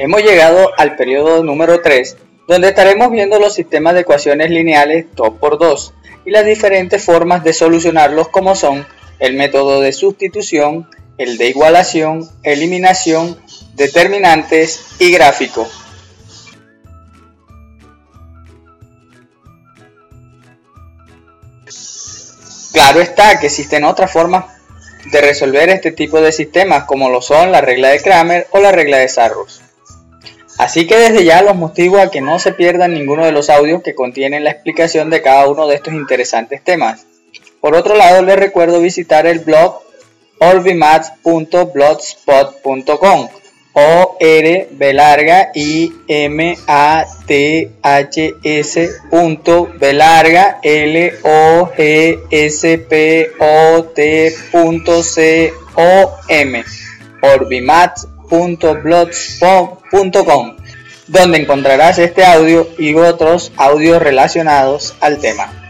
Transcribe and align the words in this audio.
Hemos 0.00 0.22
llegado 0.22 0.70
al 0.78 0.94
periodo 0.94 1.42
número 1.42 1.82
3, 1.82 2.16
donde 2.46 2.68
estaremos 2.68 3.10
viendo 3.10 3.40
los 3.40 3.54
sistemas 3.54 3.94
de 3.94 4.02
ecuaciones 4.02 4.48
lineales 4.48 5.06
2x2 5.16 5.92
y 6.24 6.30
las 6.30 6.44
diferentes 6.44 7.02
formas 7.02 7.42
de 7.42 7.52
solucionarlos 7.52 8.28
como 8.28 8.54
son 8.54 8.86
el 9.18 9.34
método 9.34 9.80
de 9.80 9.92
sustitución, 9.92 10.88
el 11.18 11.36
de 11.36 11.48
igualación, 11.48 12.30
eliminación, 12.44 13.36
determinantes 13.74 14.86
y 15.00 15.10
gráfico. 15.10 15.66
Claro 22.72 23.00
está 23.00 23.40
que 23.40 23.46
existen 23.46 23.82
otras 23.82 24.12
formas 24.12 24.44
de 25.10 25.20
resolver 25.22 25.68
este 25.70 25.90
tipo 25.90 26.20
de 26.20 26.30
sistemas 26.30 26.84
como 26.84 27.10
lo 27.10 27.20
son 27.20 27.50
la 27.50 27.60
regla 27.60 27.88
de 27.88 28.00
Kramer 28.00 28.46
o 28.52 28.60
la 28.60 28.70
regla 28.70 28.98
de 28.98 29.08
Sarrus. 29.08 29.62
Así 30.58 30.86
que 30.88 30.96
desde 30.96 31.24
ya 31.24 31.40
los 31.42 31.54
motivo 31.54 31.98
a 31.98 32.10
que 32.10 32.20
no 32.20 32.40
se 32.40 32.52
pierdan 32.52 32.92
ninguno 32.92 33.24
de 33.24 33.32
los 33.32 33.48
audios 33.48 33.82
que 33.82 33.94
contienen 33.94 34.42
la 34.42 34.50
explicación 34.50 35.08
de 35.08 35.22
cada 35.22 35.48
uno 35.48 35.68
de 35.68 35.76
estos 35.76 35.94
interesantes 35.94 36.64
temas. 36.64 37.06
Por 37.60 37.76
otro 37.76 37.94
lado, 37.94 38.22
les 38.22 38.36
recuerdo 38.36 38.80
visitar 38.80 39.24
el 39.26 39.38
blog 39.38 39.80
orbimaths.blogspot.com 40.40 43.28
o 43.72 44.16
r 44.18 44.68
b 44.72 44.92
larga 44.92 45.50
i 45.54 45.92
m 46.08 46.58
a 46.66 47.06
t 47.26 47.70
h 47.80 48.34
s 48.42 48.90
punto 49.08 49.68
b 49.78 49.92
larga 49.92 50.58
l 50.62 51.12
o 51.22 51.70
g 51.76 52.18
s 52.30 52.78
p 52.78 53.30
o 53.38 53.84
t 53.94 54.34
punto 54.50 55.04
c 55.04 55.52
o 55.76 56.16
m 56.28 56.64
orbimats.blogspot.com 58.30 60.56
donde 61.08 61.38
encontrarás 61.38 61.98
este 61.98 62.24
audio 62.24 62.68
y 62.78 62.94
otros 62.94 63.52
audios 63.56 64.00
relacionados 64.02 64.94
al 65.00 65.18
tema. 65.18 65.67